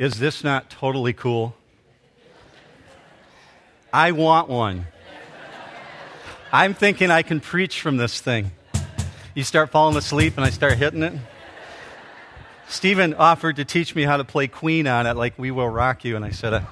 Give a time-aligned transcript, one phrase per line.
[0.00, 1.54] Is this not totally cool?
[3.92, 4.86] I want one.
[6.50, 8.52] I'm thinking I can preach from this thing.
[9.34, 11.12] You start falling asleep and I start hitting it.
[12.66, 16.02] Stephen offered to teach me how to play Queen on it, like We Will Rock
[16.02, 16.62] You, and I said, uh,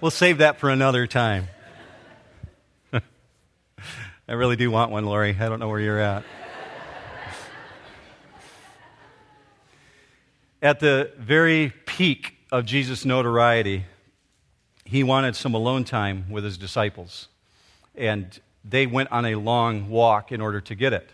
[0.00, 1.48] We'll save that for another time.
[2.92, 3.00] I
[4.28, 5.36] really do want one, Lori.
[5.36, 6.22] I don't know where you're at.
[10.62, 13.86] At the very peak of Jesus' notoriety,
[14.84, 17.28] he wanted some alone time with his disciples.
[17.94, 21.08] And they went on a long walk in order to get it.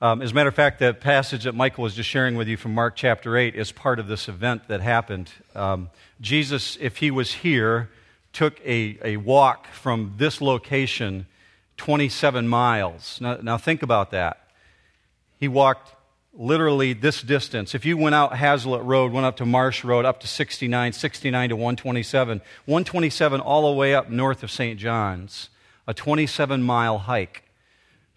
[0.00, 2.56] Um, as a matter of fact, the passage that Michael was just sharing with you
[2.56, 5.30] from Mark chapter 8 is part of this event that happened.
[5.54, 5.90] Um,
[6.22, 7.90] Jesus, if he was here,
[8.32, 11.26] took a, a walk from this location
[11.76, 13.18] 27 miles.
[13.20, 14.48] Now, now think about that.
[15.38, 15.94] He walked
[16.36, 17.74] literally this distance.
[17.74, 21.48] If you went out Haslett Road, went up to Marsh Road, up to 69, 69
[21.50, 24.78] to 127, 127 all the way up north of St.
[24.78, 25.48] John's,
[25.86, 27.44] a 27 mile hike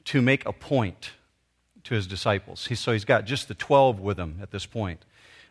[0.06, 1.12] to make a point
[1.84, 2.68] to his disciples.
[2.68, 5.06] He, so he's got just the 12 with him at this point.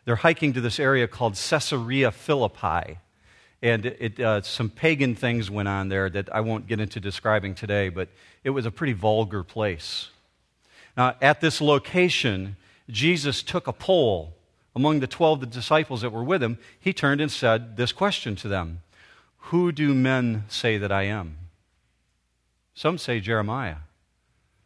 [0.04, 2.98] They're hiking to this area called Caesarea Philippi.
[3.62, 7.54] And it, uh, some pagan things went on there that I won't get into describing
[7.54, 8.08] today, but
[8.44, 10.10] it was a pretty vulgar place.
[10.96, 12.56] Now, at this location,
[12.88, 14.34] Jesus took a poll
[14.74, 16.58] among the 12 disciples that were with him.
[16.78, 18.82] He turned and said this question to them
[19.38, 21.38] Who do men say that I am?
[22.74, 23.78] Some say Jeremiah,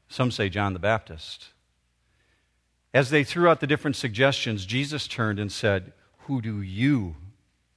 [0.08, 1.50] some say John the Baptist.
[2.92, 5.92] As they threw out the different suggestions, Jesus turned and said,
[6.26, 7.14] Who do you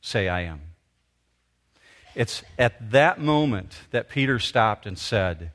[0.01, 0.61] say I am?
[2.15, 5.51] It's at that moment that Peter stopped and said,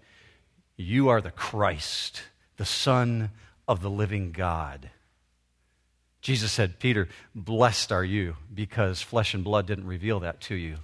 [0.76, 2.22] You are the Christ,
[2.58, 3.30] the Son
[3.66, 4.90] of the living God.
[6.20, 10.76] Jesus said, Peter, blessed are you because flesh and blood didn't reveal that to you.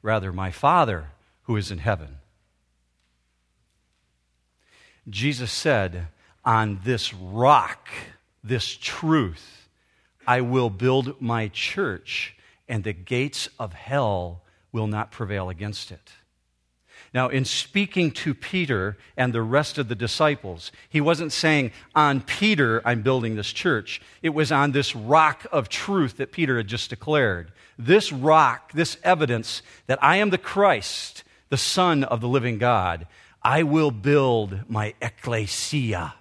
[0.00, 1.08] Rather, my Father
[1.42, 2.18] who is in heaven.
[5.08, 6.08] Jesus said,
[6.44, 7.88] On this rock,
[8.42, 9.68] this truth,
[10.26, 12.36] I will build my church,
[12.68, 14.42] and the gates of hell
[14.72, 16.10] will not prevail against it.
[17.12, 22.20] Now, in speaking to Peter and the rest of the disciples, he wasn't saying, On
[22.20, 24.00] Peter, I'm building this church.
[24.22, 27.52] It was on this rock of truth that Peter had just declared.
[27.78, 33.06] This rock, this evidence that I am the Christ, the Son of the living God,
[33.42, 36.14] I will build my ecclesia.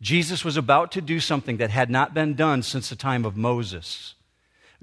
[0.00, 3.36] Jesus was about to do something that had not been done since the time of
[3.36, 4.14] Moses.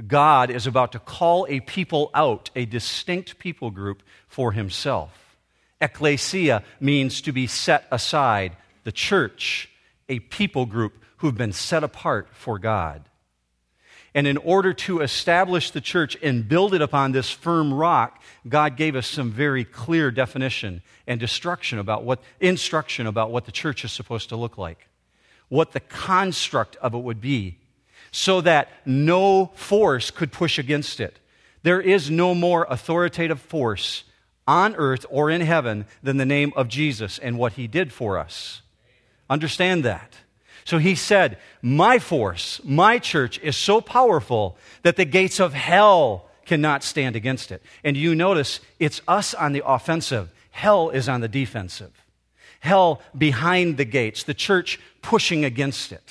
[0.05, 5.37] God is about to call a people out, a distinct people group for himself.
[5.81, 9.69] Ecclesia means to be set aside, the church,
[10.09, 13.03] a people group who've been set apart for God.
[14.13, 18.75] And in order to establish the church and build it upon this firm rock, God
[18.75, 23.83] gave us some very clear definition and instruction about what, instruction about what the church
[23.83, 24.87] is supposed to look like,
[25.49, 27.59] what the construct of it would be,
[28.11, 31.19] so that no force could push against it.
[31.63, 34.03] There is no more authoritative force
[34.47, 38.17] on earth or in heaven than the name of Jesus and what he did for
[38.17, 38.61] us.
[39.29, 40.13] Understand that.
[40.63, 46.29] So he said, My force, my church is so powerful that the gates of hell
[46.45, 47.61] cannot stand against it.
[47.83, 51.91] And you notice it's us on the offensive, hell is on the defensive.
[52.59, 56.03] Hell behind the gates, the church pushing against it.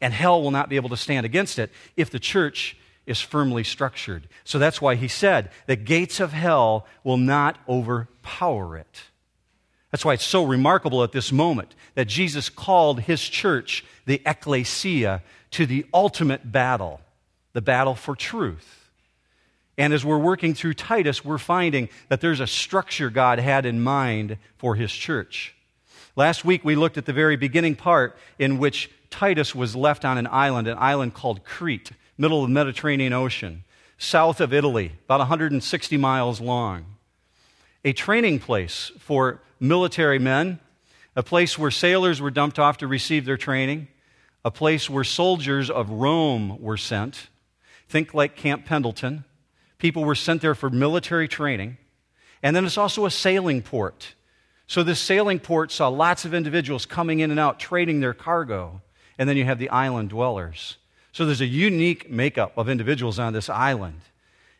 [0.00, 2.76] And hell will not be able to stand against it if the church
[3.06, 4.28] is firmly structured.
[4.44, 9.02] So that's why he said, the gates of hell will not overpower it.
[9.90, 15.22] That's why it's so remarkable at this moment that Jesus called his church, the ecclesia,
[15.52, 17.00] to the ultimate battle,
[17.54, 18.90] the battle for truth.
[19.78, 23.80] And as we're working through Titus, we're finding that there's a structure God had in
[23.80, 25.54] mind for his church.
[26.16, 30.18] Last week, we looked at the very beginning part in which Titus was left on
[30.18, 33.64] an island, an island called Crete, middle of the Mediterranean Ocean,
[33.96, 36.84] south of Italy, about 160 miles long.
[37.84, 40.60] A training place for military men,
[41.16, 43.88] a place where sailors were dumped off to receive their training,
[44.44, 47.28] a place where soldiers of Rome were sent.
[47.88, 49.24] Think like Camp Pendleton.
[49.78, 51.76] People were sent there for military training.
[52.42, 54.14] And then it's also a sailing port.
[54.66, 58.82] So this sailing port saw lots of individuals coming in and out, trading their cargo.
[59.18, 60.76] And then you have the island dwellers.
[61.12, 64.00] So there's a unique makeup of individuals on this island.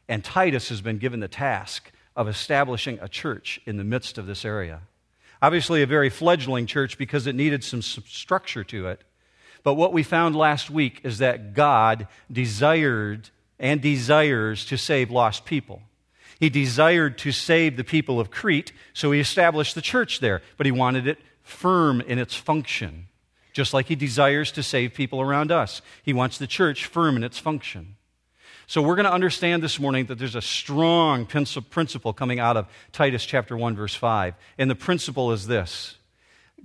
[0.09, 4.27] And Titus has been given the task of establishing a church in the midst of
[4.27, 4.81] this area.
[5.41, 9.03] Obviously, a very fledgling church because it needed some structure to it.
[9.63, 15.45] But what we found last week is that God desired and desires to save lost
[15.45, 15.83] people.
[16.41, 20.67] He desired to save the people of Crete, so he established the church there, but
[20.67, 23.08] he wanted it firm in its function,
[23.59, 25.83] just like he desires to save people around us.
[26.05, 27.97] He wants the church firm in its function.
[28.69, 32.69] So we're going to understand this morning that there's a strong principle coming out of
[32.93, 34.37] Titus chapter 1 verse 5.
[34.59, 35.97] And the principle is this.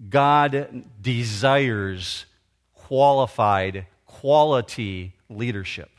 [0.07, 2.27] God desires
[2.75, 5.89] qualified, quality leadership.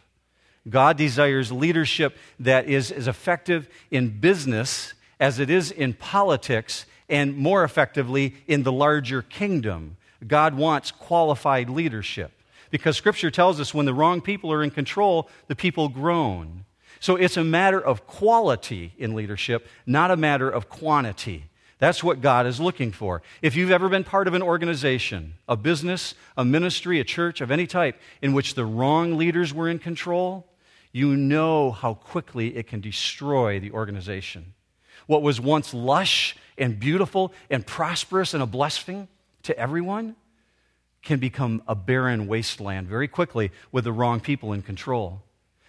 [0.69, 7.37] God desires leadership that is as effective in business as it is in politics and
[7.37, 9.97] more effectively in the larger kingdom.
[10.27, 12.33] God wants qualified leadership
[12.71, 16.65] because Scripture tells us when the wrong people are in control, the people groan.
[16.99, 21.45] So it's a matter of quality in leadership, not a matter of quantity.
[21.79, 23.23] That's what God is looking for.
[23.43, 27.51] If you've ever been part of an organization, a business, a ministry, a church of
[27.51, 30.47] any type, in which the wrong leaders were in control,
[30.93, 34.55] you know how quickly it can destroy the organization.
[35.07, 39.09] What was once lush and beautiful and prosperous and a blessing
[39.45, 40.17] to everyone
[41.03, 45.23] can become a barren wasteland very quickly with the wrong people in control.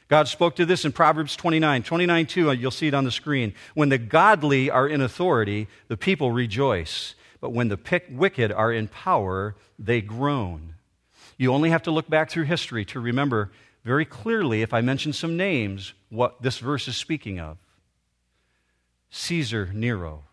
[0.07, 1.83] God spoke to this in Proverbs 29.
[1.83, 3.54] 29 2, uh, you'll see it on the screen.
[3.74, 7.16] When the godly are in authority, the people rejoice.
[7.42, 10.75] But when the wicked are in power, they groan.
[11.38, 13.51] You only have to look back through history to remember
[13.83, 17.57] very clearly, if I mention some names, what this verse is speaking of
[19.12, 20.24] Caesar Nero,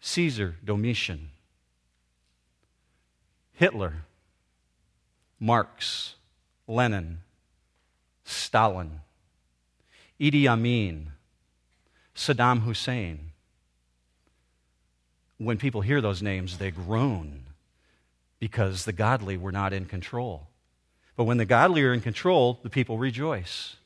[0.00, 1.30] Caesar Domitian,
[3.60, 3.92] Hitler,
[5.38, 6.14] Marx,
[6.66, 7.18] Lenin,
[8.24, 9.02] Stalin,
[10.18, 11.12] Idi Amin,
[12.16, 13.32] Saddam Hussein.
[15.36, 17.42] When people hear those names, they groan
[18.38, 20.46] because the godly were not in control.
[21.14, 23.76] But when the godly are in control, the people rejoice.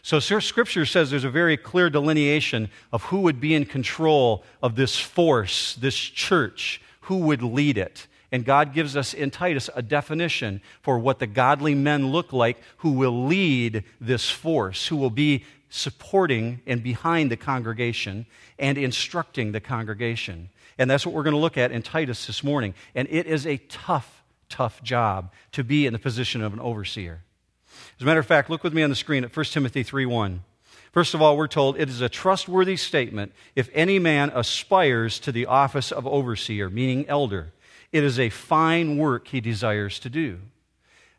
[0.00, 4.76] So, Scripture says there's a very clear delineation of who would be in control of
[4.76, 8.06] this force, this church, who would lead it.
[8.32, 12.58] And God gives us in Titus a definition for what the godly men look like
[12.78, 18.26] who will lead this force, who will be supporting and behind the congregation
[18.58, 20.50] and instructing the congregation.
[20.78, 22.74] And that's what we're going to look at in Titus this morning.
[22.94, 27.22] And it is a tough tough job to be in the position of an overseer.
[27.96, 30.42] As a matter of fact, look with me on the screen at 1 Timothy 3:1.
[30.92, 35.30] First of all, we're told it is a trustworthy statement if any man aspires to
[35.30, 37.52] the office of overseer, meaning elder.
[37.92, 40.40] It is a fine work he desires to do.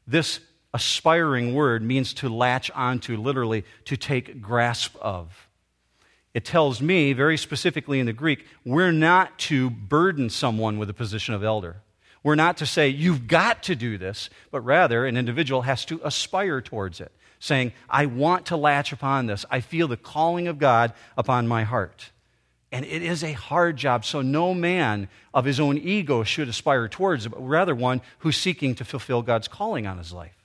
[0.08, 0.40] This
[0.74, 5.48] aspiring word means to latch onto, literally, to take grasp of.
[6.34, 10.94] It tells me, very specifically in the Greek, we're not to burden someone with the
[10.94, 11.82] position of elder.
[12.24, 16.00] We're not to say, you've got to do this, but rather an individual has to
[16.04, 19.44] aspire towards it, saying, I want to latch upon this.
[19.52, 22.12] I feel the calling of God upon my heart.
[22.72, 26.88] And it is a hard job, so no man of his own ego should aspire
[26.88, 30.38] towards it, but rather one who's seeking to fulfill God's calling on his life.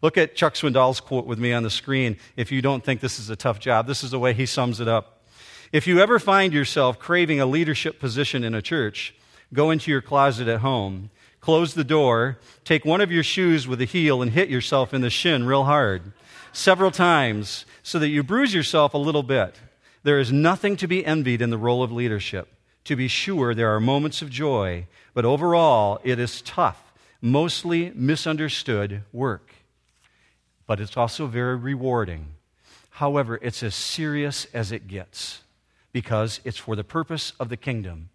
[0.00, 3.18] Look at Chuck Swindoll's quote with me on the screen if you don't think this
[3.18, 3.86] is a tough job.
[3.86, 5.24] This is the way he sums it up.
[5.72, 9.14] If you ever find yourself craving a leadership position in a church,
[9.52, 11.10] go into your closet at home
[11.42, 15.02] close the door, take one of your shoes with a heel and hit yourself in
[15.02, 16.12] the shin real hard
[16.52, 19.56] several times so that you bruise yourself a little bit.
[20.02, 22.48] There is nothing to be envied in the role of leadership.
[22.84, 29.04] To be sure, there are moments of joy, but overall, it is tough, mostly misunderstood
[29.12, 29.54] work.
[30.66, 32.34] But it's also very rewarding.
[32.90, 35.42] However, it's as serious as it gets
[35.92, 38.10] because it's for the purpose of the kingdom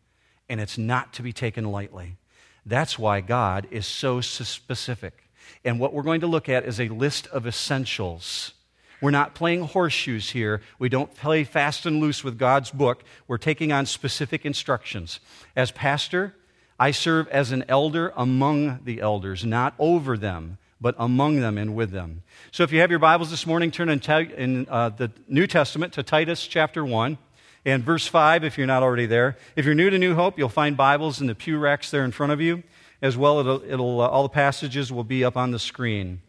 [0.49, 2.17] and it's not to be taken lightly.
[2.65, 5.29] That's why God is so specific.
[5.63, 8.53] And what we're going to look at is a list of essentials.
[8.99, 10.61] We're not playing horseshoes here.
[10.79, 13.03] We don't play fast and loose with God's book.
[13.27, 15.19] We're taking on specific instructions.
[15.55, 16.33] As pastor,
[16.79, 21.75] I serve as an elder among the elders, not over them, but among them and
[21.75, 22.23] with them.
[22.51, 23.99] So if you have your Bibles this morning, turn in,
[24.37, 27.17] in uh, the New Testament to Titus chapter 1.
[27.65, 29.37] And verse 5, if you're not already there.
[29.55, 32.11] If you're new to New Hope, you'll find Bibles in the pew racks there in
[32.11, 32.63] front of you.
[33.01, 36.21] As well, it'll, it'll uh, all the passages will be up on the screen.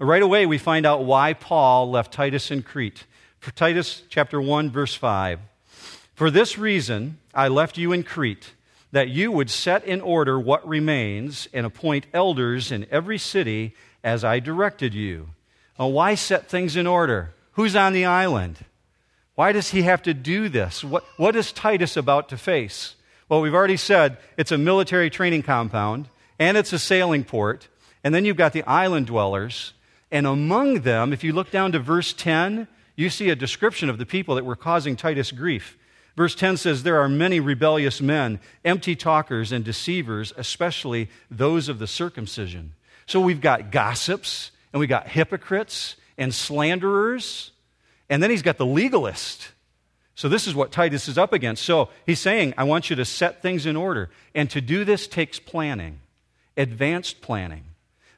[0.00, 3.04] Right away, we find out why Paul left Titus in Crete.
[3.40, 5.40] For Titus chapter 1, verse 5.
[6.14, 8.52] For this reason, I left you in Crete,
[8.92, 13.74] that you would set in order what remains and appoint elders in every city
[14.04, 15.30] as I directed you.
[15.80, 17.34] Now, why set things in order?
[17.52, 18.58] Who's on the island?
[19.34, 20.84] Why does he have to do this?
[20.84, 22.94] What, what is Titus about to face?
[23.28, 27.66] Well, we've already said it's a military training compound, and it's a sailing port,
[28.04, 29.72] And then you've got the island dwellers.
[30.10, 33.98] And among them, if you look down to verse 10, you see a description of
[33.98, 35.76] the people that were causing Titus grief.
[36.16, 41.78] Verse 10 says, There are many rebellious men, empty talkers, and deceivers, especially those of
[41.78, 42.72] the circumcision.
[43.06, 47.52] So we've got gossips, and we've got hypocrites, and slanderers,
[48.10, 49.52] and then he's got the legalist.
[50.16, 51.62] So this is what Titus is up against.
[51.62, 54.10] So he's saying, I want you to set things in order.
[54.34, 56.00] And to do this takes planning,
[56.56, 57.62] advanced planning.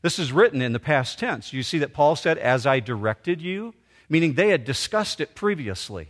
[0.02, 1.52] This is written in the past tense.
[1.52, 3.75] You see that Paul said, As I directed you,
[4.09, 6.09] meaning they had discussed it previously.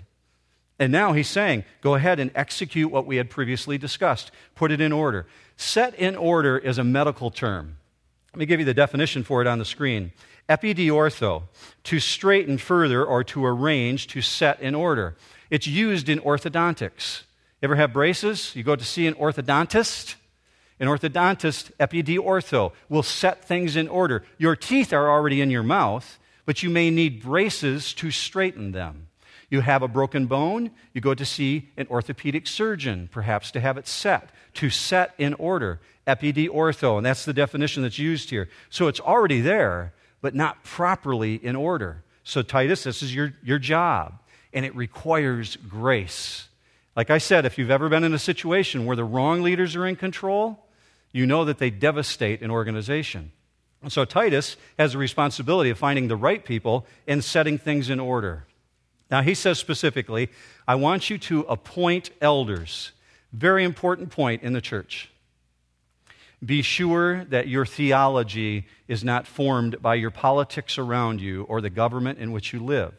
[0.78, 4.80] And now he's saying, Go ahead and execute what we had previously discussed, put it
[4.80, 5.26] in order.
[5.56, 7.76] Set in order is a medical term.
[8.32, 10.12] Let me give you the definition for it on the screen.
[10.48, 11.44] Epidiortho,
[11.84, 15.16] to straighten further or to arrange, to set in order.
[15.50, 17.22] It's used in orthodontics.
[17.60, 18.54] You ever have braces?
[18.56, 20.14] You go to see an orthodontist.
[20.80, 24.24] An orthodontist, epidiortho, will set things in order.
[24.38, 29.06] Your teeth are already in your mouth, but you may need braces to straighten them.
[29.50, 33.76] You have a broken bone, you go to see an orthopedic surgeon, perhaps to have
[33.76, 35.80] it set, to set in order.
[36.06, 38.48] Epidiortho, and that's the definition that's used here.
[38.70, 42.02] So it's already there, but not properly in order.
[42.24, 44.14] So, Titus, this is your, your job
[44.52, 46.48] and it requires grace.
[46.96, 49.86] Like I said, if you've ever been in a situation where the wrong leaders are
[49.86, 50.66] in control,
[51.12, 53.32] you know that they devastate an organization.
[53.82, 57.98] And so Titus has the responsibility of finding the right people and setting things in
[57.98, 58.46] order.
[59.10, 60.28] Now, he says specifically,
[60.68, 62.92] I want you to appoint elders.
[63.32, 65.10] Very important point in the church.
[66.44, 71.70] Be sure that your theology is not formed by your politics around you or the
[71.70, 72.94] government in which you live.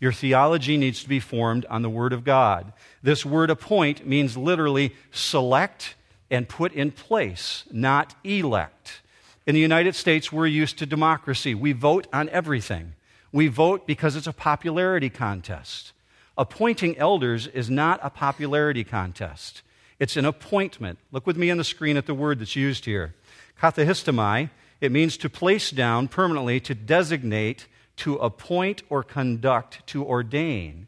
[0.00, 2.72] Your theology needs to be formed on the Word of God.
[3.02, 5.96] This word appoint means literally select
[6.30, 9.00] and put in place, not elect.
[9.46, 11.54] In the United States, we're used to democracy.
[11.54, 12.94] We vote on everything.
[13.32, 15.92] We vote because it's a popularity contest.
[16.36, 19.62] Appointing elders is not a popularity contest,
[19.98, 20.98] it's an appointment.
[21.10, 23.14] Look with me on the screen at the word that's used here.
[23.60, 27.66] Kathahistomai, it means to place down permanently, to designate
[27.98, 30.86] to appoint or conduct, to ordain.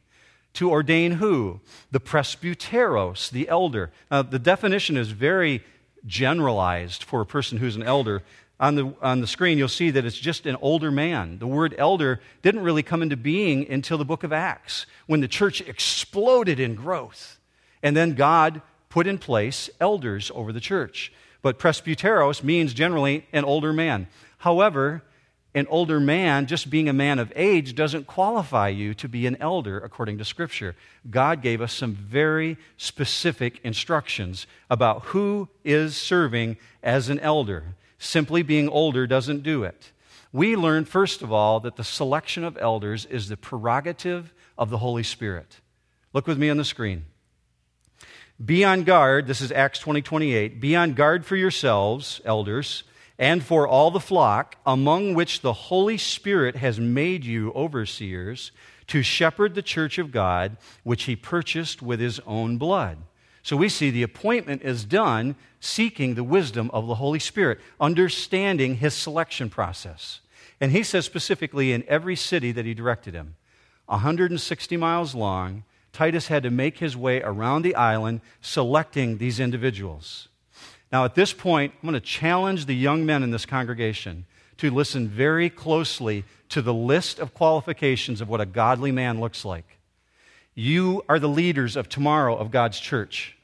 [0.55, 1.61] To ordain who?
[1.91, 3.91] The presbyteros, the elder.
[4.11, 5.63] Now, the definition is very
[6.07, 8.23] generalized for a person who's an elder.
[8.59, 11.39] On the, on the screen, you'll see that it's just an older man.
[11.39, 15.29] The word elder didn't really come into being until the book of Acts, when the
[15.29, 17.39] church exploded in growth.
[17.83, 21.13] And then God put in place elders over the church.
[21.43, 24.09] But presbyteros means generally an older man.
[24.39, 25.03] However,
[25.55, 29.37] an older man, just being a man of age, doesn't qualify you to be an
[29.41, 30.77] elder according to Scripture.
[31.09, 37.75] God gave us some very specific instructions about who is serving as an elder.
[37.99, 39.91] Simply being older doesn't do it.
[40.33, 44.79] We learn, first of all, that the selection of elders is the prerogative of the
[44.79, 45.61] Holy Spirit.
[46.13, 47.07] Look with me on the screen.
[48.43, 50.61] Be on guard, this is Acts 20 28.
[50.61, 52.85] Be on guard for yourselves, elders
[53.21, 58.51] and for all the flock, among which the Holy Spirit has made you overseers,
[58.87, 62.97] to shepherd the church of God, which he purchased with his own blood.
[63.43, 68.77] So we see the appointment is done seeking the wisdom of the Holy Spirit, understanding
[68.77, 70.21] his selection process.
[70.59, 73.37] And he says specifically in every city that he directed him,
[73.85, 80.29] 160 miles long, Titus had to make his way around the island selecting these individuals.
[80.93, 84.27] Now, at this point, I'm going to challenge the young men in this congregation
[84.59, 89.45] to listen very closely to the list of qualifications of what a godly man looks
[89.45, 89.79] like.
[90.55, 93.37] You are the leaders of tomorrow of God's church,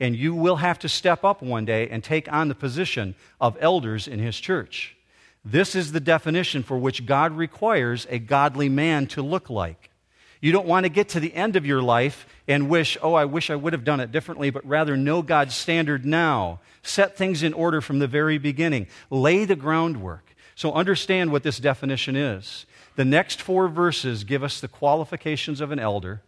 [0.00, 3.58] and you will have to step up one day and take on the position of
[3.60, 4.96] elders in his church.
[5.44, 9.90] This is the definition for which God requires a godly man to look like.
[10.40, 13.24] You don't want to get to the end of your life and wish, oh, I
[13.24, 16.60] wish I would have done it differently, but rather know God's standard now.
[16.82, 18.86] Set things in order from the very beginning.
[19.10, 20.34] Lay the groundwork.
[20.54, 22.64] So understand what this definition is.
[22.96, 26.22] The next four verses give us the qualifications of an elder,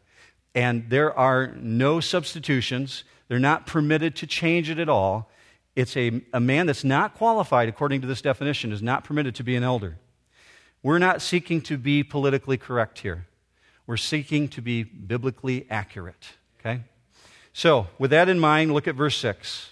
[0.55, 3.05] and there are no substitutions.
[3.29, 5.31] They're not permitted to change it at all.
[5.75, 9.45] It's a, a man that's not qualified, according to this definition, is not permitted to
[9.45, 9.97] be an elder.
[10.83, 13.27] We're not seeking to be politically correct here.
[13.88, 16.35] We're seeking to be biblically accurate.
[16.61, 16.83] Okay?
[17.54, 19.71] So, with that in mind, look at verse 6.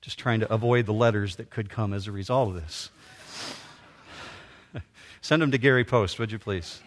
[0.00, 2.88] Just trying to avoid the letters that could come as a result of this.
[5.20, 6.80] Send them to Gary Post, would you please?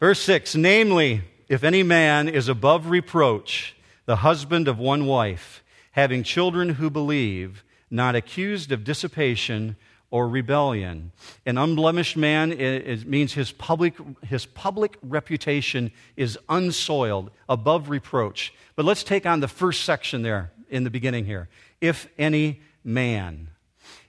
[0.00, 6.22] Verse 6 Namely, if any man is above reproach, the husband of one wife, having
[6.22, 9.76] children who believe, not accused of dissipation
[10.10, 11.12] or rebellion.
[11.44, 18.54] An unblemished man is, means his public, his public reputation is unsoiled, above reproach.
[18.74, 21.48] But let's take on the first section there in the beginning here.
[21.80, 23.50] If any man.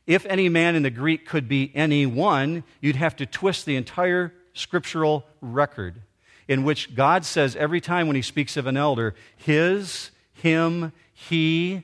[0.08, 4.34] If any man in the Greek could be anyone, you'd have to twist the entire
[4.54, 6.02] scriptural record
[6.48, 11.84] in which God says every time when he speaks of an elder, his, him, he,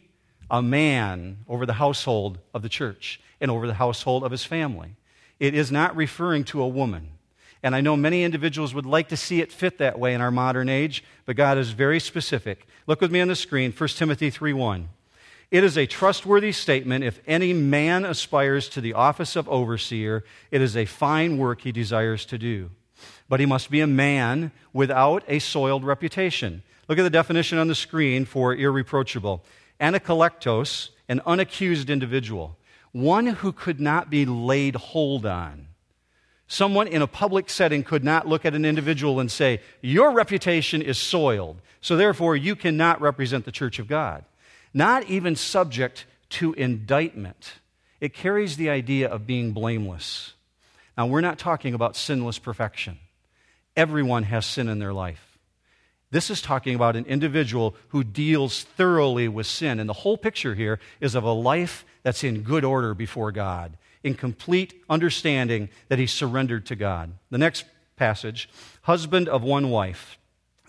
[0.50, 4.96] a man over the household of the church and over the household of his family.
[5.40, 7.10] It is not referring to a woman.
[7.62, 10.32] And I know many individuals would like to see it fit that way in our
[10.32, 12.68] modern age, but God is very specific.
[12.86, 14.90] Look with me on the screen, 1 Timothy 3:1.
[15.52, 20.62] It is a trustworthy statement if any man aspires to the office of overseer, it
[20.62, 22.72] is a fine work he desires to do.
[23.30, 26.64] But he must be a man without a soiled reputation.
[26.88, 29.44] Look at the definition on the screen for irreproachable.
[29.80, 32.58] Anakalektos, an unaccused individual
[32.96, 35.68] one who could not be laid hold on.
[36.48, 40.82] Someone in a public setting could not look at an individual and say, Your reputation
[40.82, 44.24] is soiled, so therefore you cannot represent the church of God.
[44.74, 47.56] Not even subject to indictment.
[48.00, 50.34] It carries the idea of being blameless.
[50.98, 53.00] Now, we're not talking about sinless perfection.
[53.76, 55.35] Everyone has sin in their life.
[56.16, 59.82] This is talking about an individual who deals thoroughly with sin.
[59.82, 63.76] And the whole picture here is of a life that's in good order before God,
[64.02, 67.12] in complete understanding that he's surrendered to God.
[67.32, 67.66] The next
[67.98, 68.48] passage
[68.84, 70.18] husband of one wife.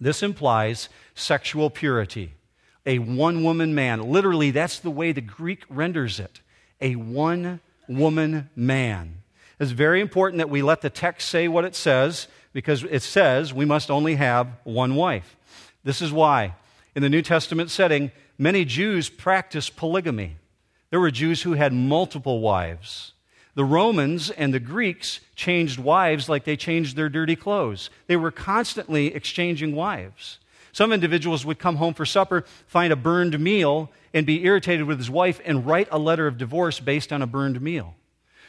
[0.00, 2.32] This implies sexual purity.
[2.84, 4.02] A one woman man.
[4.10, 6.40] Literally, that's the way the Greek renders it.
[6.80, 9.22] A one woman man.
[9.60, 13.54] It's very important that we let the text say what it says because it says
[13.54, 15.35] we must only have one wife.
[15.86, 16.56] This is why.
[16.96, 20.34] In the New Testament setting, many Jews practiced polygamy.
[20.90, 23.12] There were Jews who had multiple wives.
[23.54, 27.88] The Romans and the Greeks changed wives like they changed their dirty clothes.
[28.08, 30.40] They were constantly exchanging wives.
[30.72, 34.98] Some individuals would come home for supper, find a burned meal, and be irritated with
[34.98, 37.94] his wife and write a letter of divorce based on a burned meal.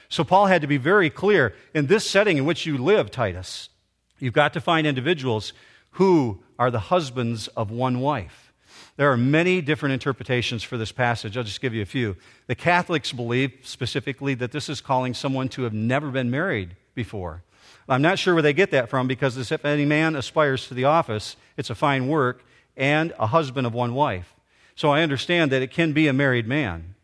[0.10, 3.70] So Paul had to be very clear in this setting in which you live, Titus,
[4.18, 5.54] You've got to find individuals
[5.92, 8.52] who are the husbands of one wife.
[8.96, 11.38] There are many different interpretations for this passage.
[11.38, 12.16] I'll just give you a few.
[12.48, 17.44] The Catholics believe specifically that this is calling someone to have never been married before.
[17.90, 20.86] I'm not sure where they get that from because if any man aspires to the
[20.86, 22.44] office, it's a fine work
[22.76, 24.34] and a husband of one wife.
[24.76, 26.96] So I understand that it can be a married man.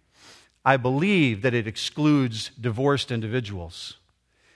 [0.65, 3.97] I believe that it excludes divorced individuals.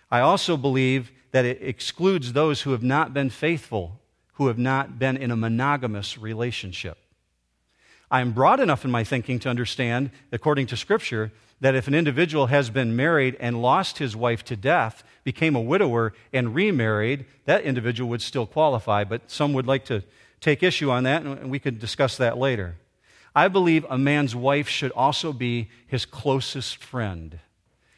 [0.10, 4.00] I also believe that it excludes those who have not been faithful,
[4.38, 6.98] who have not been in a monogamous relationship.
[8.10, 11.96] I am broad enough in my thinking to understand, according to Scripture, that if an
[11.96, 17.26] individual has been married and lost his wife to death, became a widower, and remarried,
[17.46, 19.04] that individual would still qualify.
[19.04, 20.04] But some would like to
[20.40, 22.76] take issue on that, and we could discuss that later.
[23.36, 27.40] I believe a man's wife should also be his closest friend.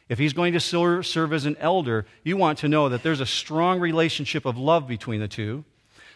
[0.08, 3.26] If he's going to serve as an elder, you want to know that there's a
[3.26, 5.64] strong relationship of love between the two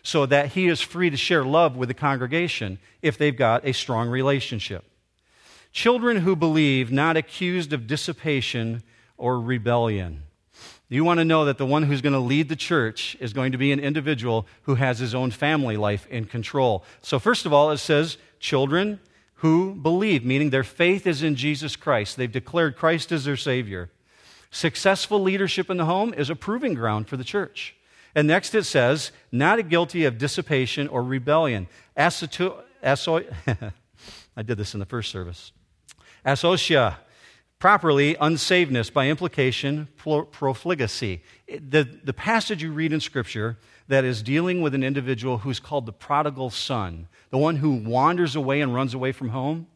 [0.04, 3.72] so that he is free to share love with the congregation if they've got a
[3.72, 4.84] strong relationship.
[5.72, 8.82] Children who believe, not accused of dissipation
[9.16, 10.22] or rebellion.
[10.90, 13.52] You want to know that the one who's going to lead the church is going
[13.52, 16.84] to be an individual who has his own family life in control.
[17.00, 19.00] So, first of all, it says, children
[19.36, 22.16] who believe, meaning their faith is in Jesus Christ.
[22.16, 23.90] They've declared Christ as their Savior.
[24.50, 27.74] Successful leadership in the home is a proving ground for the church.
[28.14, 31.66] And next it says, not guilty of dissipation or rebellion.
[31.96, 32.62] Aso,
[34.36, 35.52] I did this in the first service.
[36.24, 36.96] Asocia,
[37.58, 41.22] properly unsavedness, by implication, profligacy.
[41.48, 45.86] The, the passage you read in Scripture that is dealing with an individual who's called
[45.86, 49.66] the prodigal son, the one who wanders away and runs away from home,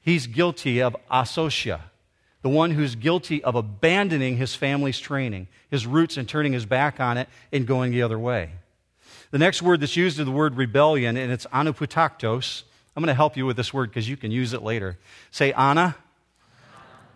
[0.00, 1.80] he's guilty of asocia,
[2.48, 6.98] the one who's guilty of abandoning his family's training, his roots, and turning his back
[6.98, 8.52] on it and going the other way.
[9.32, 12.62] The next word that's used is the word rebellion, and it's anaputaktos.
[12.96, 14.96] I'm going to help you with this word because you can use it later.
[15.30, 15.94] Say ana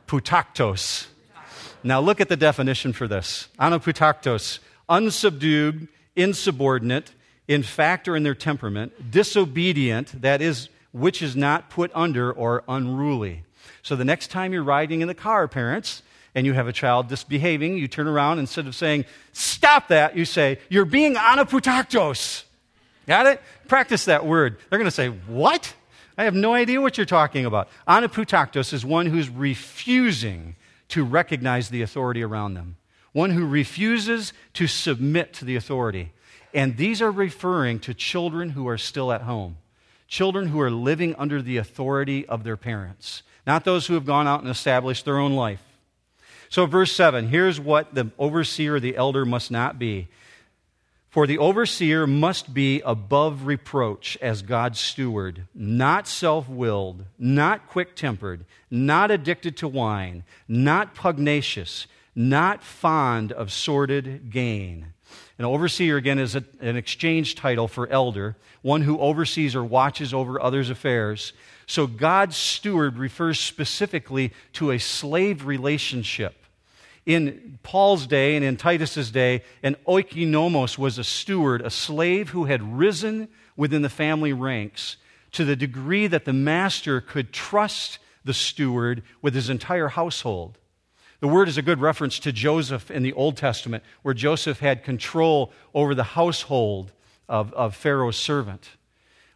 [0.06, 1.06] putaktos.
[1.82, 3.48] Now look at the definition for this.
[3.58, 7.12] Anaputaktos, unsubdued, insubordinate,
[7.48, 12.64] in fact or in their temperament, disobedient, that is, which is not put under or
[12.68, 13.44] unruly.
[13.82, 16.02] So the next time you're riding in the car, parents,
[16.34, 20.24] and you have a child misbehaving, you turn around instead of saying, Stop that, you
[20.24, 22.44] say, You're being anaputaktos.
[23.06, 23.42] Got it?
[23.68, 24.56] Practice that word.
[24.70, 25.74] They're going to say, What?
[26.16, 27.68] I have no idea what you're talking about.
[27.88, 30.56] Anaputaktos is one who's refusing
[30.88, 32.76] to recognize the authority around them,
[33.12, 36.12] one who refuses to submit to the authority.
[36.52, 39.56] And these are referring to children who are still at home,
[40.06, 44.28] children who are living under the authority of their parents, not those who have gone
[44.28, 45.62] out and established their own life.
[46.48, 50.08] So, verse 7 here's what the overseer the elder must not be.
[51.12, 57.94] For the overseer must be above reproach as God's steward, not self willed, not quick
[57.94, 64.94] tempered, not addicted to wine, not pugnacious, not fond of sordid gain.
[65.38, 70.14] An overseer, again, is a, an exchange title for elder, one who oversees or watches
[70.14, 71.32] over others' affairs.
[71.72, 76.34] So God's steward refers specifically to a slave relationship
[77.06, 82.44] in Paul's day and in Titus's day, an oikonomos was a steward, a slave who
[82.44, 84.98] had risen within the family ranks
[85.30, 90.58] to the degree that the master could trust the steward with his entire household.
[91.20, 94.84] The word is a good reference to Joseph in the Old Testament, where Joseph had
[94.84, 96.92] control over the household
[97.30, 98.68] of, of Pharaoh's servant.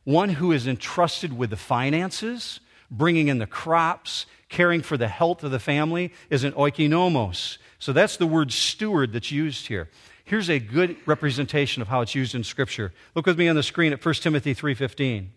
[0.07, 2.61] One who is entrusted with the finances,
[2.93, 7.59] bringing in the crops, caring for the health of the family is an oikonomos.
[7.81, 9.91] So that's the word steward that's used here.
[10.25, 12.93] Here's a good representation of how it's used in Scripture.
[13.17, 15.33] Look with me on the screen at 1 Timothy 3:15.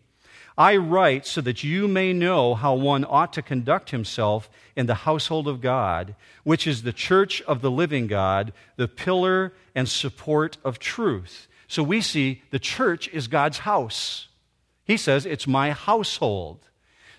[0.55, 4.93] I write so that you may know how one ought to conduct himself in the
[4.93, 10.59] household of God, which is the church of the living God, the pillar and support
[10.63, 11.47] of truth.
[11.67, 14.27] So we see the church is God's house.
[14.89, 16.67] He says, It's my household.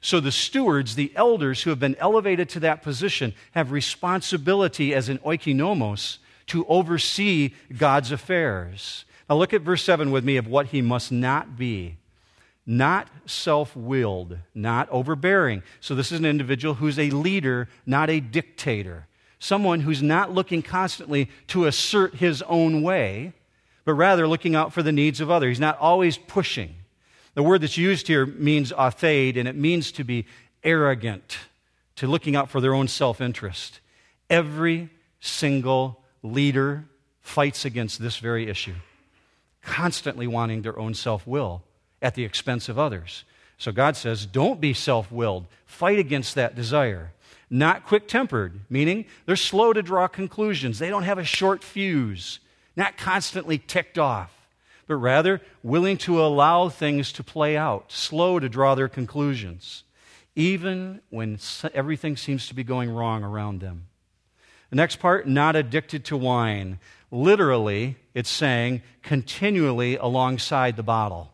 [0.01, 5.09] So the stewards, the elders who have been elevated to that position, have responsibility as
[5.09, 9.05] an oikonomos to oversee God's affairs.
[9.29, 11.99] Now look at verse 7 with me of what he must not be.
[12.67, 15.63] Not self willed, not overbearing.
[15.79, 19.07] So, this is an individual who's a leader, not a dictator.
[19.39, 23.33] Someone who's not looking constantly to assert his own way,
[23.85, 25.51] but rather looking out for the needs of others.
[25.51, 26.75] He's not always pushing.
[27.35, 30.27] The word that's used here means athade, and it means to be
[30.65, 31.39] arrogant,
[31.97, 33.81] to looking out for their own self interest.
[34.29, 34.91] Every
[35.21, 36.85] single leader
[37.21, 38.75] fights against this very issue,
[39.63, 41.63] constantly wanting their own self will
[42.03, 43.25] at the expense of others.
[43.59, 45.47] So God says, don't be self willed.
[45.67, 47.13] Fight against that desire.
[47.49, 50.79] Not quick tempered, meaning they're slow to draw conclusions.
[50.79, 52.41] They don't have a short fuse,
[52.77, 54.40] not constantly ticked off
[54.91, 59.85] but rather willing to allow things to play out, slow to draw their conclusions,
[60.35, 61.39] even when
[61.73, 63.87] everything seems to be going wrong around them.
[64.71, 66.81] The next part, not addicted to wine.
[67.13, 71.31] Literally, it's saying continually alongside the bottle.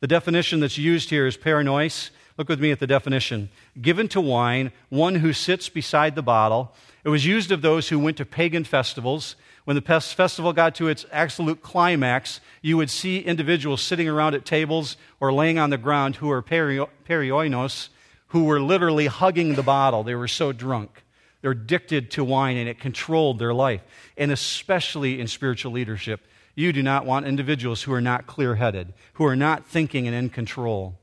[0.00, 2.10] The definition that's used here is paranois.
[2.36, 3.50] Look with me at the definition.
[3.80, 6.74] Given to wine, one who sits beside the bottle.
[7.04, 10.86] It was used of those who went to pagan festivals when the festival got to
[10.86, 15.76] its absolute climax, you would see individuals sitting around at tables or laying on the
[15.76, 17.88] ground who were perioinos,
[18.28, 20.04] who were literally hugging the bottle.
[20.04, 21.02] They were so drunk.
[21.42, 23.80] They're addicted to wine and it controlled their life.
[24.16, 26.20] And especially in spiritual leadership,
[26.54, 30.14] you do not want individuals who are not clear headed, who are not thinking and
[30.14, 30.96] in control.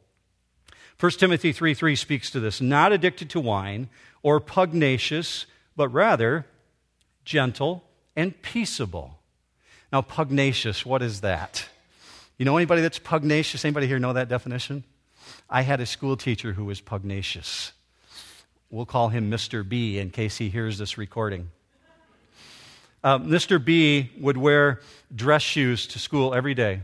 [1.02, 3.90] 1 Timothy 3 3 speaks to this not addicted to wine
[4.22, 6.46] or pugnacious, but rather
[7.26, 7.84] gentle
[8.16, 9.20] and peaceable.
[9.92, 11.68] Now, pugnacious, what is that?
[12.38, 13.64] You know anybody that's pugnacious?
[13.64, 14.84] Anybody here know that definition?
[15.50, 17.74] I had a school teacher who was pugnacious.
[18.70, 19.68] We'll call him Mr.
[19.68, 21.52] B in case he hears this recording.
[23.04, 23.64] Um, Mr.
[23.64, 24.80] B would wear
[25.14, 26.82] dress shoes to school every day.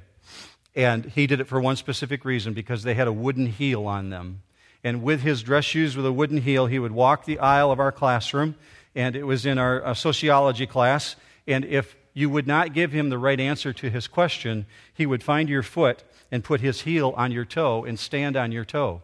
[0.76, 4.10] And he did it for one specific reason because they had a wooden heel on
[4.10, 4.44] them.
[4.84, 7.80] And with his dress shoes with a wooden heel, he would walk the aisle of
[7.80, 8.56] our classroom
[8.96, 11.16] and it was in our uh, sociology class.
[11.48, 15.24] And if you would not give him the right answer to his question, he would
[15.24, 19.02] find your foot and put his heel on your toe and stand on your toe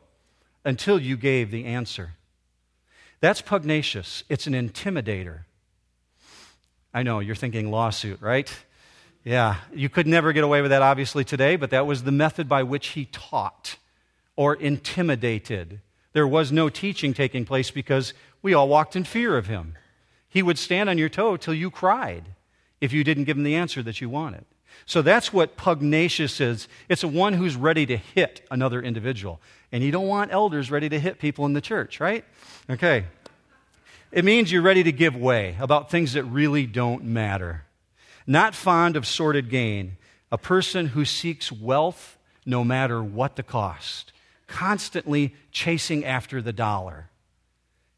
[0.64, 2.16] until you gave the answer.
[3.22, 5.42] That's pugnacious, it's an intimidator.
[6.94, 8.52] I know, you're thinking lawsuit, right?
[9.24, 12.48] Yeah, you could never get away with that, obviously, today, but that was the method
[12.48, 13.78] by which he taught
[14.36, 15.82] or intimidated.
[16.16, 19.76] There was no teaching taking place because we all walked in fear of him.
[20.30, 22.30] He would stand on your toe till you cried
[22.80, 24.46] if you didn't give him the answer that you wanted.
[24.86, 26.70] So that's what pugnacious is.
[26.88, 29.42] It's a one who's ready to hit another individual.
[29.74, 32.24] And you don't want elders ready to hit people in the church, right?
[32.70, 33.08] Okay.
[34.14, 37.66] It means you're ready to give way about things that really don't matter.
[38.26, 39.98] Not fond of sordid gain,
[40.32, 44.14] a person who seeks wealth no matter what the cost
[44.48, 47.10] constantly chasing after the dollar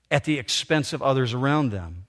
[0.10, 2.06] at the expense of others around them.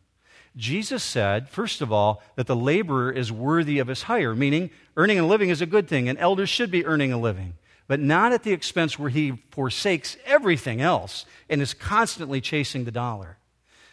[0.56, 5.18] Jesus said, first of all, that the laborer is worthy of his hire, meaning earning
[5.18, 7.54] a living is a good thing, and elders should be earning a living,
[7.86, 12.90] but not at the expense where he forsakes everything else and is constantly chasing the
[12.90, 13.38] dollar.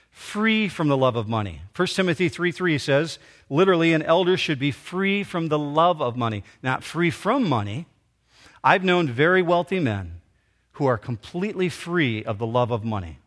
[0.10, 1.62] Free from the love of money.
[1.76, 6.16] 1 Timothy 3 3 says, literally, an elder should be free from the love of
[6.16, 7.86] money, not free from money.
[8.64, 10.15] I've known very wealthy men
[10.76, 13.20] who are completely free of the love of money.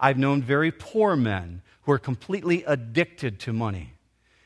[0.00, 3.94] I've known very poor men who are completely addicted to money.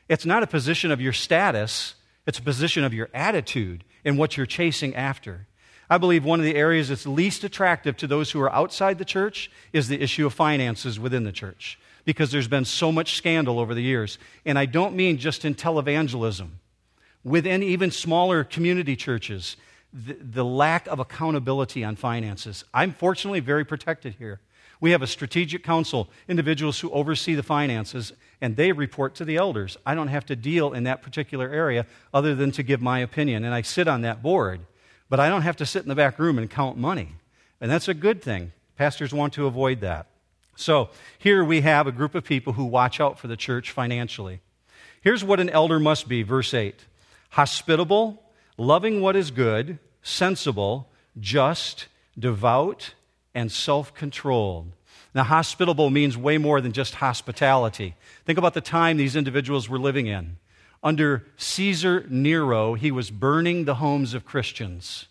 [0.07, 4.37] It's not a position of your status, it's a position of your attitude and what
[4.37, 5.47] you're chasing after.
[5.89, 9.05] I believe one of the areas that's least attractive to those who are outside the
[9.05, 13.59] church is the issue of finances within the church because there's been so much scandal
[13.59, 14.17] over the years.
[14.45, 16.49] And I don't mean just in televangelism,
[17.23, 19.57] within even smaller community churches,
[19.93, 22.63] the, the lack of accountability on finances.
[22.73, 24.39] I'm fortunately very protected here.
[24.81, 29.37] We have a strategic council, individuals who oversee the finances, and they report to the
[29.37, 29.77] elders.
[29.85, 33.45] I don't have to deal in that particular area other than to give my opinion,
[33.45, 34.61] and I sit on that board.
[35.09, 37.15] But I don't have to sit in the back room and count money.
[37.61, 38.51] And that's a good thing.
[38.77, 40.07] Pastors want to avoid that.
[40.55, 44.41] So here we have a group of people who watch out for the church financially.
[45.01, 46.75] Here's what an elder must be, verse 8
[47.29, 48.22] hospitable,
[48.57, 50.89] loving what is good, sensible,
[51.19, 51.87] just,
[52.17, 52.93] devout,
[53.33, 54.71] and self controlled.
[55.15, 57.95] Now, hospitable means way more than just hospitality.
[58.25, 60.37] Think about the time these individuals were living in.
[60.81, 65.07] Under Caesar Nero, he was burning the homes of Christians.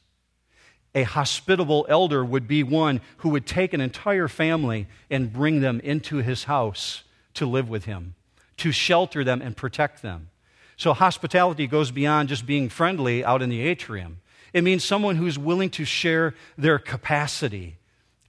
[0.94, 5.80] A hospitable elder would be one who would take an entire family and bring them
[5.80, 8.14] into his house to live with him,
[8.58, 10.28] to shelter them and protect them.
[10.82, 14.18] So, hospitality goes beyond just being friendly out in the atrium.
[14.52, 17.76] It means someone who's willing to share their capacity,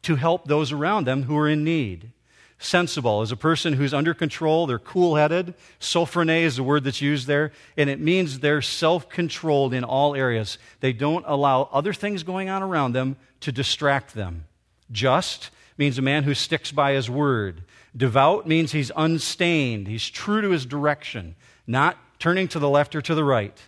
[0.04, 2.12] to help those around them who are in need.
[2.60, 5.56] Sensible is a person who's under control, they're cool headed.
[5.80, 10.14] Sophrone is the word that's used there, and it means they're self controlled in all
[10.14, 10.60] areas.
[10.80, 14.46] They don't allow other things going on around them to distract them.
[14.92, 17.64] Just means a man who sticks by his word.
[17.98, 21.34] Devout means he's unstained, he's true to his direction,
[21.66, 23.64] not turning to the left or to the right.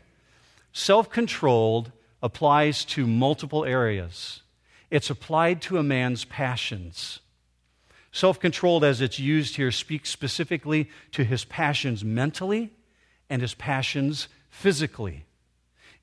[0.71, 1.91] Self controlled
[2.23, 4.43] applies to multiple areas.
[4.89, 7.19] It's applied to a man's passions.
[8.13, 12.71] Self controlled, as it's used here, speaks specifically to his passions mentally
[13.29, 15.25] and his passions physically.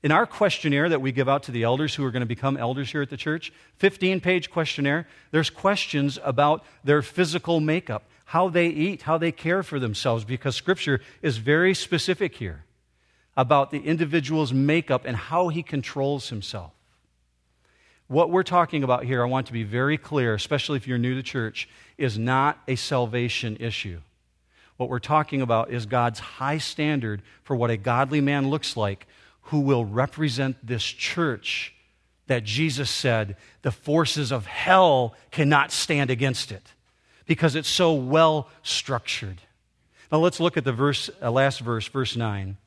[0.03, 2.55] In our questionnaire that we give out to the elders who are going to become
[2.55, 8.49] elders here at the church, 15 page questionnaire, there's questions about their physical makeup, how
[8.49, 12.63] they eat, how they care for themselves, because Scripture is very specific here
[13.35, 16.71] about the individual's makeup and how he controls himself.
[18.07, 21.15] What we're talking about here, I want to be very clear, especially if you're new
[21.15, 24.01] to church, is not a salvation issue.
[24.77, 29.07] What we're talking about is God's high standard for what a godly man looks like
[29.47, 31.73] who will represent this church
[32.27, 36.73] that Jesus said the forces of hell cannot stand against it
[37.25, 39.41] because it's so well structured.
[40.11, 42.57] Now let's look at the verse, uh, last verse, verse 9.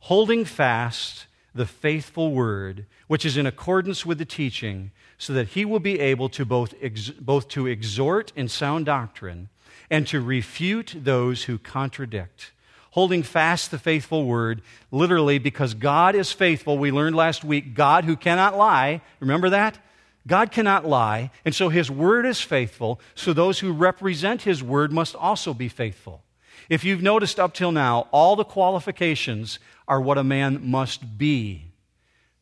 [0.00, 5.64] Holding fast the faithful word, which is in accordance with the teaching, so that he
[5.64, 9.48] will be able to both, ex- both to exhort in sound doctrine
[9.90, 12.52] and to refute those who contradict.
[12.92, 16.78] Holding fast the faithful word, literally, because God is faithful.
[16.78, 19.00] We learned last week, God who cannot lie.
[19.20, 19.78] Remember that?
[20.26, 24.92] God cannot lie, and so his word is faithful, so those who represent his word
[24.92, 26.22] must also be faithful.
[26.68, 31.72] If you've noticed up till now, all the qualifications are what a man must be.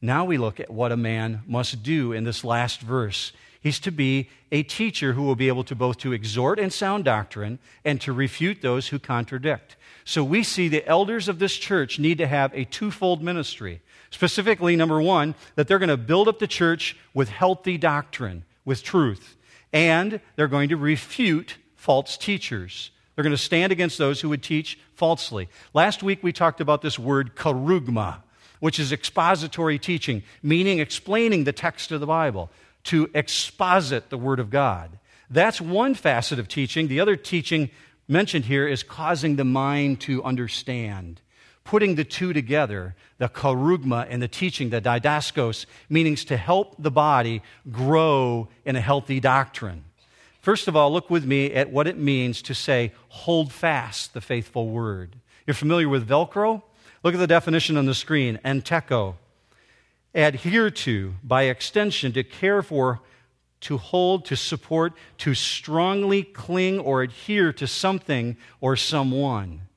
[0.00, 3.32] Now we look at what a man must do in this last verse.
[3.60, 7.04] He's to be a teacher who will be able to both to exhort in sound
[7.04, 9.76] doctrine and to refute those who contradict.
[10.04, 13.82] So we see the elders of this church need to have a twofold ministry.
[14.10, 18.82] Specifically, number one, that they're going to build up the church with healthy doctrine, with
[18.82, 19.36] truth,
[19.72, 22.90] and they're going to refute false teachers.
[23.14, 25.48] They're going to stand against those who would teach falsely.
[25.74, 28.22] Last week we talked about this word kerugma,
[28.60, 32.50] which is expository teaching, meaning explaining the text of the Bible,
[32.84, 34.98] to exposit the Word of God.
[35.30, 36.88] That's one facet of teaching.
[36.88, 37.70] The other teaching
[38.06, 41.20] mentioned here is causing the mind to understand.
[41.68, 46.90] Putting the two together, the kerugma and the teaching, the didaskos, meanings to help the
[46.90, 49.84] body grow in a healthy doctrine.
[50.40, 54.22] First of all, look with me at what it means to say, hold fast the
[54.22, 55.16] faithful word.
[55.46, 56.62] You're familiar with Velcro?
[57.02, 59.16] Look at the definition on the screen, enteco.
[60.14, 63.00] Adhere to, by extension, to care for,
[63.60, 69.67] to hold, to support, to strongly cling or adhere to something or someone.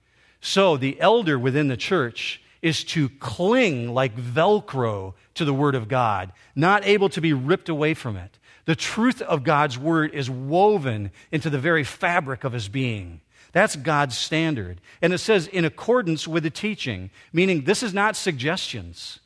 [0.41, 5.87] So the elder within the church is to cling like Velcro to the Word of
[5.87, 8.37] God, not able to be ripped away from it.
[8.65, 13.21] The truth of God's Word is woven into the very fabric of his being.
[13.53, 14.79] That's God's standard.
[15.01, 19.19] And it says, in accordance with the teaching, meaning this is not suggestions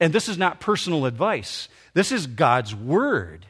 [0.00, 1.68] and this is not personal advice.
[1.94, 3.46] This is God's Word.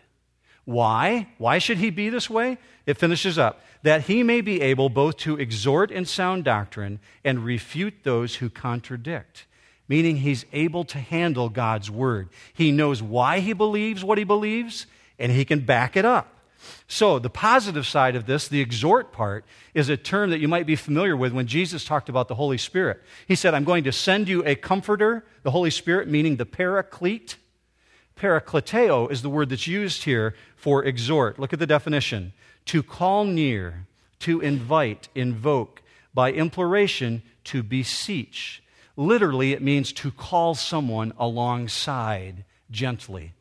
[0.64, 1.28] Why?
[1.38, 2.58] Why should he be this way?
[2.84, 7.44] It finishes up that he may be able both to exhort in sound doctrine and
[7.44, 9.46] refute those who contradict.
[9.88, 12.28] Meaning he's able to handle God's word.
[12.52, 14.86] He knows why he believes what he believes,
[15.18, 16.34] and he can back it up.
[16.88, 20.66] So, the positive side of this, the exhort part, is a term that you might
[20.66, 23.00] be familiar with when Jesus talked about the Holy Spirit.
[23.26, 27.36] He said, I'm going to send you a comforter, the Holy Spirit, meaning the paraclete.
[28.16, 31.38] Parakleteo is the word that's used here for exhort.
[31.38, 32.32] Look at the definition
[32.68, 33.86] to call near,
[34.20, 35.82] to invite, invoke,
[36.14, 38.62] by imploration, to beseech.
[38.96, 43.32] Literally, it means to call someone alongside gently.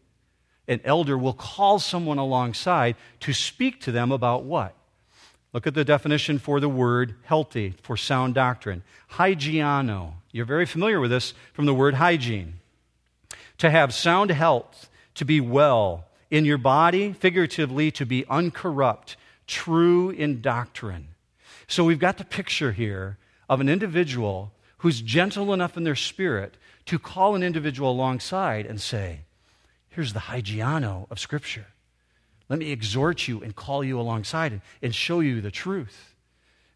[0.67, 4.75] An elder will call someone alongside to speak to them about what?
[5.53, 8.83] Look at the definition for the word healthy, for sound doctrine.
[9.13, 10.13] Hygiano.
[10.31, 12.55] You're very familiar with this from the word hygiene
[13.57, 20.09] to have sound health, to be well in your body, figuratively, to be uncorrupt, true
[20.09, 21.09] in doctrine.
[21.67, 23.17] So we've got the picture here
[23.49, 28.79] of an individual who's gentle enough in their spirit to call an individual alongside and
[28.79, 29.21] say,
[29.89, 31.65] Here's the hygiano of Scripture.
[32.49, 36.13] Let me exhort you and call you alongside and show you the truth.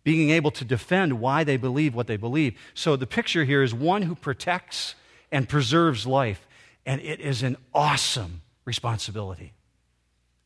[0.04, 2.58] Being able to defend why they believe what they believe.
[2.74, 4.96] So the picture here is one who protects
[5.32, 6.48] and preserves life.
[6.84, 9.54] And it is an awesome responsibility,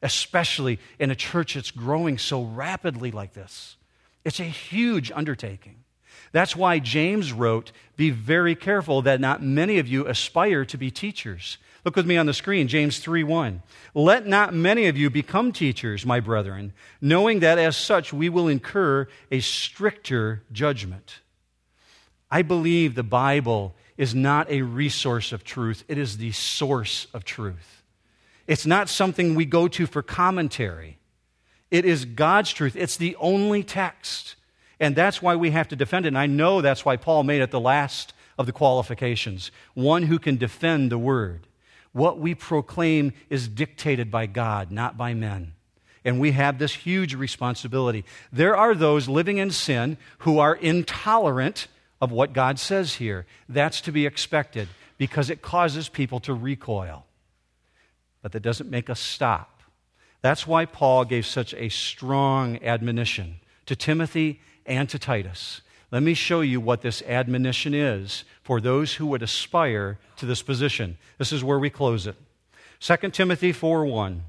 [0.02, 3.78] especially in a church that's growing so rapidly like this.
[4.24, 5.84] It's a huge undertaking.
[6.32, 10.92] That's why James wrote, Be very careful that not many of you aspire to be
[10.92, 11.58] teachers.
[11.86, 13.62] Look with me on the screen, James 3 1.
[13.94, 18.48] Let not many of you become teachers, my brethren, knowing that as such we will
[18.48, 21.20] incur a stricter judgment.
[22.32, 27.24] I believe the Bible is not a resource of truth, it is the source of
[27.24, 27.75] truth.
[28.48, 30.98] It's not something we go to for commentary.
[31.72, 32.76] It is God's truth.
[32.76, 34.36] It's the only text.
[34.80, 36.10] And that's why we have to defend it.
[36.10, 40.20] And I know that's why Paul made it the last of the qualifications one who
[40.20, 41.48] can defend the word.
[41.94, 45.54] What we proclaim is dictated by God, not by men.
[46.04, 48.06] And we have this huge responsibility.
[48.32, 51.68] There are those living in sin who are intolerant
[52.02, 53.26] of what God says here.
[53.50, 57.06] That's to be expected because it causes people to recoil.
[58.26, 59.62] But that doesn't make us stop.
[60.24, 63.36] That's why Paul gave such a strong admonition
[63.68, 65.62] to Timothy and to Titus.
[65.92, 70.42] Let me show you what this admonition is for those who would aspire to this
[70.42, 70.98] position.
[71.20, 72.16] This is where we close it.
[72.80, 74.24] 2 Timothy 4 1.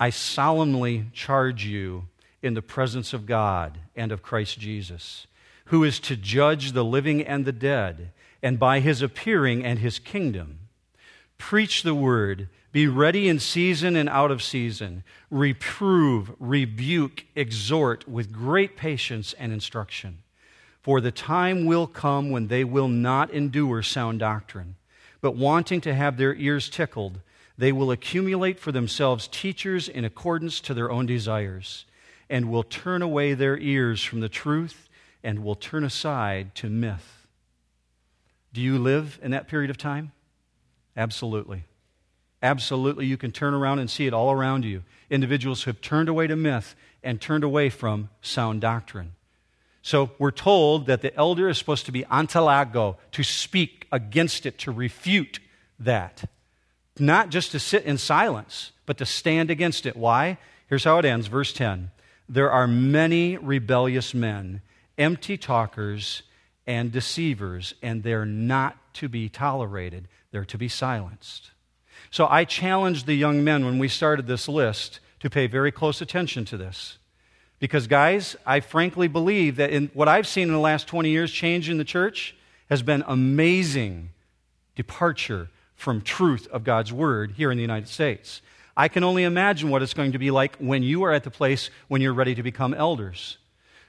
[0.00, 2.04] I solemnly charge you
[2.40, 5.26] in the presence of God and of Christ Jesus
[5.66, 9.98] who is to judge the living and the dead, and by his appearing and his
[9.98, 10.60] kingdom.
[11.46, 18.32] Preach the word, be ready in season and out of season, reprove, rebuke, exhort with
[18.32, 20.22] great patience and instruction.
[20.80, 24.76] For the time will come when they will not endure sound doctrine,
[25.20, 27.20] but wanting to have their ears tickled,
[27.58, 31.84] they will accumulate for themselves teachers in accordance to their own desires,
[32.30, 34.88] and will turn away their ears from the truth
[35.22, 37.26] and will turn aside to myth.
[38.54, 40.12] Do you live in that period of time?
[40.96, 41.64] Absolutely.
[42.42, 43.06] Absolutely.
[43.06, 44.82] You can turn around and see it all around you.
[45.10, 49.12] Individuals who have turned away to myth and turned away from sound doctrine.
[49.82, 54.58] So we're told that the elder is supposed to be antalago, to speak against it,
[54.60, 55.40] to refute
[55.78, 56.24] that.
[56.98, 59.96] Not just to sit in silence, but to stand against it.
[59.96, 60.38] Why?
[60.68, 61.90] Here's how it ends, verse 10.
[62.28, 64.62] There are many rebellious men
[64.96, 66.22] empty talkers
[66.66, 70.08] and deceivers, and they're not to be tolerated.
[70.34, 71.52] They're to be silenced.
[72.10, 76.00] So I challenged the young men when we started this list to pay very close
[76.00, 76.98] attention to this.
[77.60, 81.30] Because, guys, I frankly believe that in what I've seen in the last 20 years
[81.30, 82.34] change in the church
[82.68, 84.10] has been amazing
[84.74, 88.42] departure from truth of God's word here in the United States.
[88.76, 91.30] I can only imagine what it's going to be like when you are at the
[91.30, 93.38] place when you're ready to become elders.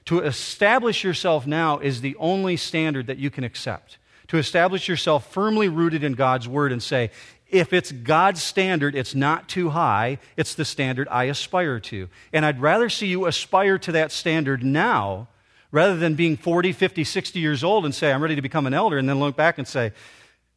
[0.04, 3.98] To establish yourself now is the only standard that you can accept.
[4.28, 7.10] To establish yourself firmly rooted in God's word and say,
[7.48, 10.18] if it's God's standard, it's not too high.
[10.36, 12.08] It's the standard I aspire to.
[12.32, 15.28] And I'd rather see you aspire to that standard now
[15.70, 18.74] rather than being 40, 50, 60 years old and say, I'm ready to become an
[18.74, 19.92] elder, and then look back and say,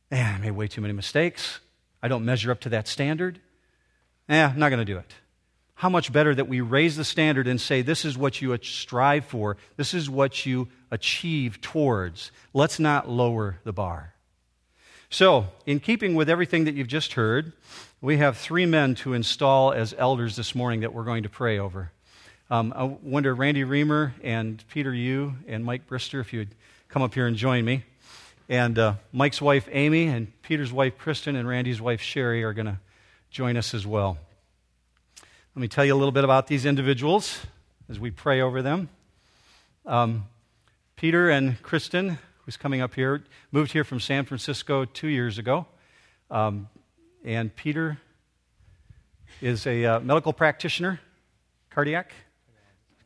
[0.10, 1.60] man, I made way too many mistakes.
[2.02, 3.40] I don't measure up to that standard.
[4.28, 5.14] Eh, I'm not going to do it.
[5.76, 9.26] How much better that we raise the standard and say, this is what you strive
[9.26, 12.32] for, this is what you achieve towards.
[12.54, 14.14] Let's not lower the bar.
[15.10, 17.54] So, in keeping with everything that you've just heard,
[18.02, 21.58] we have three men to install as elders this morning that we're going to pray
[21.58, 21.92] over.
[22.52, 26.56] Um, I wonder, Randy Reamer and Peter Yu and Mike Brister, if you'd
[26.90, 27.84] come up here and join me.
[28.48, 32.66] And uh, Mike's wife, Amy, and Peter's wife, Kristen, and Randy's wife, Sherry, are going
[32.66, 32.80] to
[33.30, 34.18] join us as well.
[35.56, 37.40] Let me tell you a little bit about these individuals
[37.90, 38.90] as we pray over them.
[39.86, 40.26] Um,
[41.00, 43.24] Peter and Kristen who's coming up here,
[43.54, 45.66] moved here from San Francisco two years ago.
[46.30, 46.68] Um,
[47.24, 48.00] and Peter
[49.40, 51.00] is a uh, medical practitioner,
[51.70, 52.12] cardiac,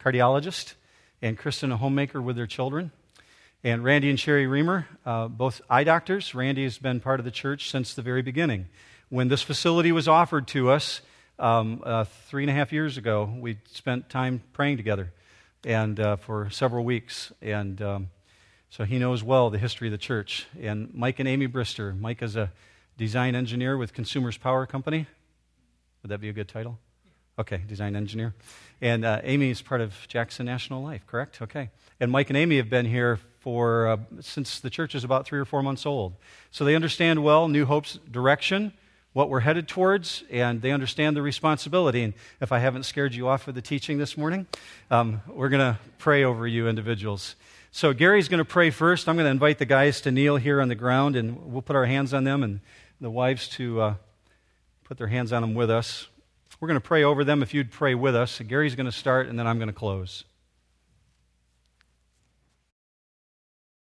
[0.03, 0.73] cardiologist,
[1.21, 2.91] and Kristen, a homemaker with their children.
[3.63, 6.33] And Randy and Sherry Reamer, uh, both eye doctors.
[6.33, 8.69] Randy has been part of the church since the very beginning.
[9.09, 11.01] When this facility was offered to us
[11.37, 15.13] um, uh, three and a half years ago, we spent time praying together
[15.65, 17.31] and uh, for several weeks.
[17.41, 18.09] And um,
[18.69, 20.47] so he knows well the history of the church.
[20.59, 21.97] And Mike and Amy Brister.
[21.97, 22.51] Mike is a
[22.97, 25.07] design engineer with Consumers Power Company.
[26.01, 26.79] Would that be a good title?
[27.39, 28.35] Okay, design engineer.
[28.81, 31.41] And uh, Amy is part of Jackson National Life, correct?
[31.41, 31.71] Okay.
[31.99, 35.39] And Mike and Amy have been here for uh, since the church is about three
[35.39, 36.13] or four months old.
[36.51, 38.73] So they understand well New Hope's direction,
[39.13, 42.03] what we're headed towards, and they understand the responsibility.
[42.03, 44.47] And if I haven't scared you off with the teaching this morning,
[44.91, 47.35] um, we're going to pray over you individuals.
[47.71, 49.07] So Gary's going to pray first.
[49.07, 51.75] I'm going to invite the guys to kneel here on the ground, and we'll put
[51.75, 52.59] our hands on them, and
[53.01, 53.95] the wives to uh,
[54.83, 56.07] put their hands on them with us.
[56.59, 58.31] We're going to pray over them if you'd pray with us.
[58.31, 60.23] So Gary's going to start, and then I'm going to close.